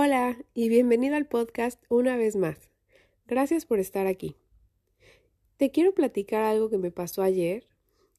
[0.00, 2.70] Hola y bienvenido al podcast una vez más.
[3.26, 4.36] Gracias por estar aquí.
[5.56, 7.66] Te quiero platicar algo que me pasó ayer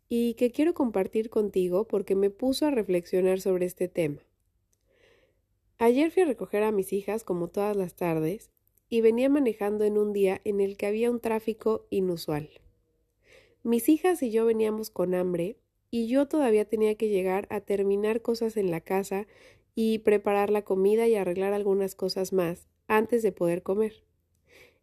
[0.10, 4.20] y que quiero compartir contigo porque me puso a reflexionar sobre este tema.
[5.78, 8.52] Ayer fui a recoger a mis hijas como todas las tardes
[8.90, 12.50] y venía manejando en un día en el que había un tráfico inusual.
[13.64, 15.56] Mis hijas y yo veníamos con hambre
[15.92, 19.28] y yo todavía tenía que llegar a terminar cosas en la casa
[19.76, 24.04] y preparar la comida y arreglar algunas cosas más antes de poder comer.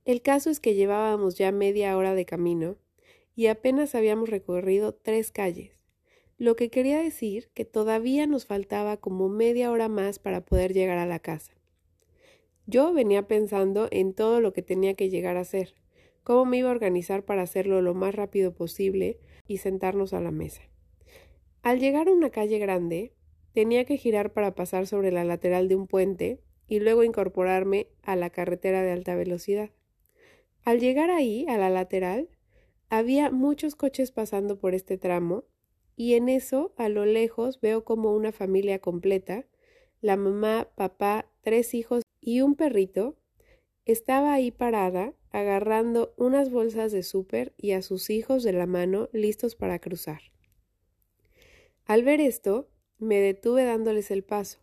[0.04, 2.76] El caso es que llevábamos ya media hora de camino
[3.34, 5.72] y apenas habíamos recorrido tres calles,
[6.38, 10.98] lo que quería decir que todavía nos faltaba como media hora más para poder llegar
[10.98, 11.52] a la casa.
[12.66, 15.74] Yo venía pensando en todo lo que tenía que llegar a hacer,
[16.24, 20.30] cómo me iba a organizar para hacerlo lo más rápido posible y sentarnos a la
[20.30, 20.62] mesa.
[21.62, 23.12] Al llegar a una calle grande,
[23.56, 28.14] Tenía que girar para pasar sobre la lateral de un puente y luego incorporarme a
[28.14, 29.70] la carretera de alta velocidad.
[30.62, 32.28] Al llegar ahí, a la lateral,
[32.90, 35.44] había muchos coches pasando por este tramo
[35.96, 39.46] y en eso, a lo lejos, veo como una familia completa,
[40.02, 43.16] la mamá, papá, tres hijos y un perrito,
[43.86, 49.08] estaba ahí parada, agarrando unas bolsas de súper y a sus hijos de la mano
[49.14, 50.20] listos para cruzar.
[51.86, 54.58] Al ver esto, me detuve dándoles el paso.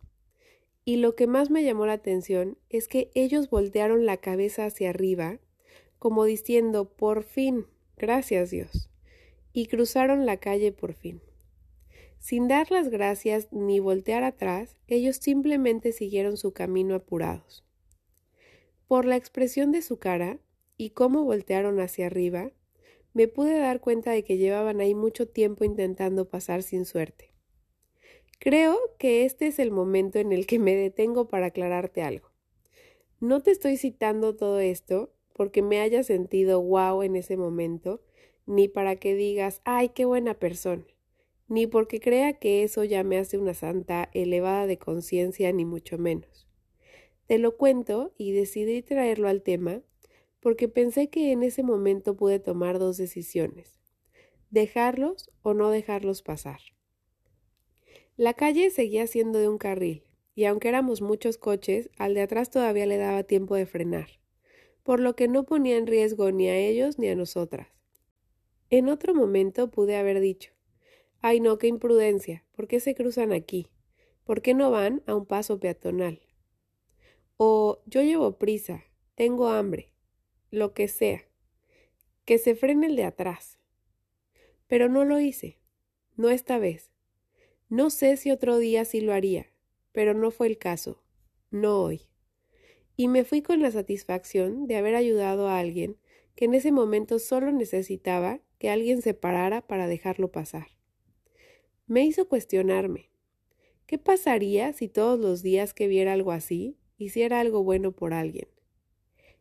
[0.84, 4.90] Y lo que más me llamó la atención es que ellos voltearon la cabeza hacia
[4.90, 5.38] arriba,
[5.98, 8.90] como diciendo por fin, gracias Dios,
[9.52, 11.22] y cruzaron la calle por fin.
[12.18, 17.64] Sin dar las gracias ni voltear atrás, ellos simplemente siguieron su camino apurados.
[18.86, 20.38] Por la expresión de su cara
[20.76, 22.50] y cómo voltearon hacia arriba,
[23.12, 27.33] me pude dar cuenta de que llevaban ahí mucho tiempo intentando pasar sin suerte.
[28.38, 32.30] Creo que este es el momento en el que me detengo para aclararte algo.
[33.20, 38.02] No te estoy citando todo esto porque me haya sentido wow en ese momento,
[38.46, 40.84] ni para que digas, ay, qué buena persona,
[41.48, 45.98] ni porque crea que eso ya me hace una santa elevada de conciencia, ni mucho
[45.98, 46.46] menos.
[47.26, 49.82] Te lo cuento y decidí traerlo al tema
[50.40, 53.80] porque pensé que en ese momento pude tomar dos decisiones,
[54.50, 56.60] dejarlos o no dejarlos pasar.
[58.16, 60.04] La calle seguía siendo de un carril,
[60.34, 64.08] y aunque éramos muchos coches, al de atrás todavía le daba tiempo de frenar,
[64.82, 67.68] por lo que no ponía en riesgo ni a ellos ni a nosotras.
[68.70, 70.52] En otro momento pude haber dicho
[71.20, 72.44] Ay no, qué imprudencia.
[72.52, 73.70] ¿Por qué se cruzan aquí?
[74.24, 76.20] ¿Por qué no van a un paso peatonal?
[77.36, 79.92] O yo llevo prisa, tengo hambre,
[80.50, 81.22] lo que sea.
[82.26, 83.58] Que se frene el de atrás.
[84.66, 85.58] Pero no lo hice,
[86.16, 86.93] no esta vez.
[87.74, 89.50] No sé si otro día sí lo haría,
[89.90, 91.02] pero no fue el caso,
[91.50, 92.02] no hoy.
[92.94, 95.96] Y me fui con la satisfacción de haber ayudado a alguien
[96.36, 100.68] que en ese momento solo necesitaba que alguien se parara para dejarlo pasar.
[101.88, 103.10] Me hizo cuestionarme,
[103.86, 108.46] ¿qué pasaría si todos los días que viera algo así hiciera algo bueno por alguien?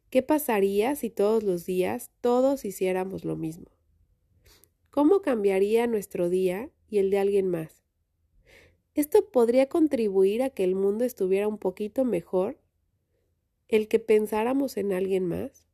[0.10, 3.68] ¿Qué pasaría si todos los días todos hiciéramos lo mismo?
[4.90, 7.83] ¿Cómo cambiaría nuestro día y el de alguien más?
[8.96, 12.60] Esto podría contribuir a que el mundo estuviera un poquito mejor,
[13.68, 15.66] el que pensáramos en alguien más.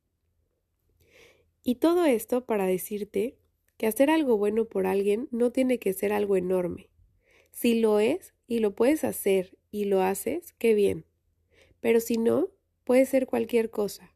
[1.62, 3.36] Y todo esto para decirte
[3.76, 6.88] que hacer algo bueno por alguien no tiene que ser algo enorme.
[7.52, 11.04] Si lo es y lo puedes hacer y lo haces, qué bien.
[11.80, 12.48] Pero si no,
[12.84, 14.14] puede ser cualquier cosa.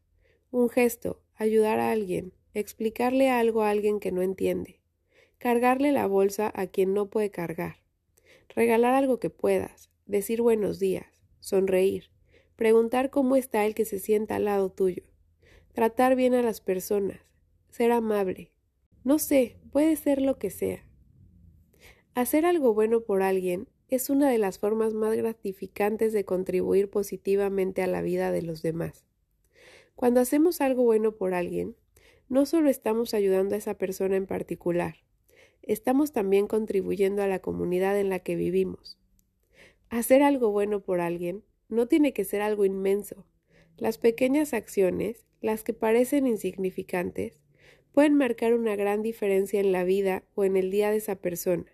[0.49, 4.79] Un gesto, ayudar a alguien, explicarle algo a alguien que no entiende,
[5.37, 7.84] cargarle la bolsa a quien no puede cargar
[8.49, 12.11] regalar algo que puedas, decir buenos días, sonreír,
[12.55, 15.03] preguntar cómo está el que se sienta al lado tuyo,
[15.73, 17.19] tratar bien a las personas,
[17.69, 18.51] ser amable.
[19.03, 20.87] No sé, puede ser lo que sea.
[22.13, 27.83] Hacer algo bueno por alguien es una de las formas más gratificantes de contribuir positivamente
[27.83, 29.05] a la vida de los demás.
[29.95, 31.75] Cuando hacemos algo bueno por alguien,
[32.27, 35.04] no solo estamos ayudando a esa persona en particular,
[35.65, 38.97] estamos también contribuyendo a la comunidad en la que vivimos.
[39.89, 43.25] Hacer algo bueno por alguien no tiene que ser algo inmenso.
[43.77, 47.39] Las pequeñas acciones, las que parecen insignificantes,
[47.91, 51.65] pueden marcar una gran diferencia en la vida o en el día de esa persona.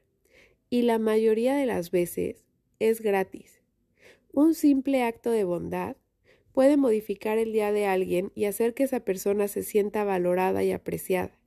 [0.69, 2.45] Y la mayoría de las veces
[2.79, 3.61] es gratis.
[4.31, 5.97] Un simple acto de bondad
[6.53, 10.71] puede modificar el día de alguien y hacer que esa persona se sienta valorada y
[10.71, 11.40] apreciada.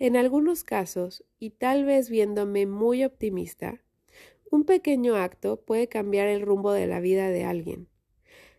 [0.00, 3.82] En algunos casos, y tal vez viéndome muy optimista,
[4.50, 7.86] un pequeño acto puede cambiar el rumbo de la vida de alguien.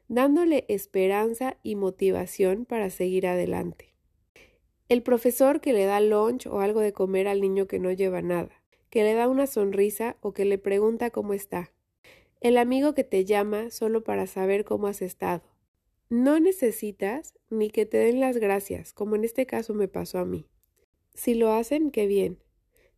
[0.08, 3.96] dándole esperanza y motivación para seguir adelante.
[4.90, 8.22] El profesor que le da lunch o algo de comer al niño que no lleva
[8.22, 11.72] nada, que le da una sonrisa o que le pregunta cómo está.
[12.42, 15.44] El amigo que te llama solo para saber cómo has estado.
[16.10, 20.26] No necesitas ni que te den las gracias, como en este caso me pasó a
[20.26, 20.46] mí.
[21.14, 22.40] Si lo hacen, qué bien.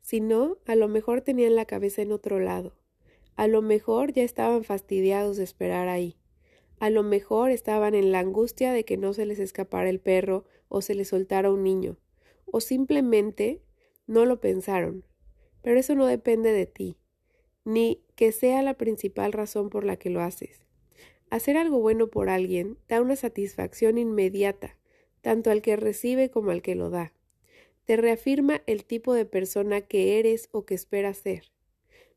[0.02, 2.76] Si no, a lo mejor tenían la cabeza en otro lado.
[3.36, 6.18] A lo mejor ya estaban fastidiados de esperar ahí.
[6.80, 10.44] A lo mejor estaban en la angustia de que no se les escapara el perro
[10.68, 11.98] o se les soltara un niño.
[12.46, 13.62] O simplemente
[14.06, 15.06] no lo pensaron.
[15.62, 16.98] Pero eso no depende de ti,
[17.64, 20.66] ni que sea la principal razón por la que lo haces.
[21.30, 24.78] Hacer algo bueno por alguien da una satisfacción inmediata,
[25.22, 27.14] tanto al que recibe como al que lo da.
[27.86, 31.52] Te reafirma el tipo de persona que eres o que esperas ser.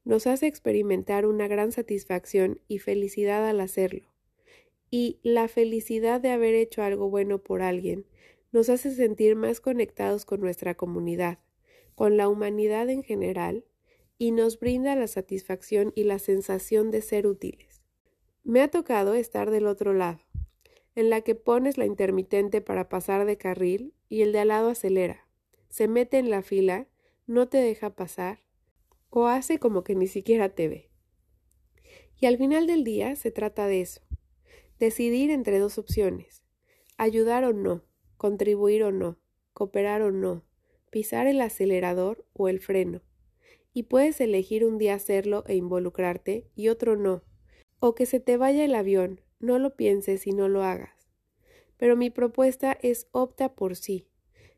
[0.05, 4.13] Nos hace experimentar una gran satisfacción y felicidad al hacerlo.
[4.91, 8.07] Y la felicidad de haber hecho algo bueno por alguien
[8.53, 11.41] nos hace sentir más conectados con nuestra comunidad,
[11.97, 13.65] con la humanidad en general,
[14.19, 17.83] y nos brinda la satisfacción y la sensación de ser útiles.
[18.45, 20.21] Me ha tocado estar del otro lado,
[20.95, 24.71] en la que pones la intermitente para pasar de carril y el de al lado
[24.71, 25.26] acelera,
[25.77, 26.89] se mete en la fila,
[27.27, 28.39] no te deja pasar
[29.11, 30.91] o hace como que ni siquiera te ve.
[32.19, 34.01] Y al final del día se trata de eso,
[34.79, 36.43] decidir entre dos opciones,
[36.97, 37.85] ayudar o no,
[38.17, 39.19] contribuir o no,
[39.53, 40.47] cooperar o no,
[40.89, 43.03] pisar el acelerador o el freno.
[43.75, 47.23] Y puedes elegir un día hacerlo e involucrarte y otro no,
[47.81, 51.11] o que se te vaya el avión, no lo pienses y no lo hagas.
[51.77, 54.09] Pero mi propuesta es opta por sí.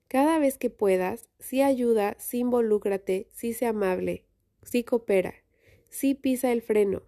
[0.09, 4.25] Cada vez que puedas, sí ayuda, sí involúcrate, sí sea amable,
[4.63, 5.35] sí coopera,
[5.91, 7.03] sí pisa el freno,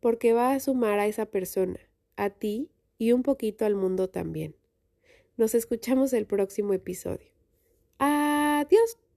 [0.00, 1.78] porque va a sumar a esa persona,
[2.16, 4.56] a ti y un poquito al mundo también.
[5.36, 7.30] Nos escuchamos el próximo episodio.
[7.98, 9.00] Adiós.